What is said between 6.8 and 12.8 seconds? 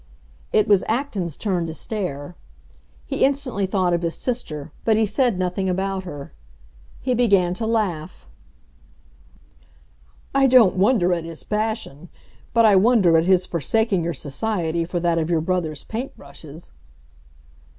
He began to laugh. "I don't wonder at his passion! But I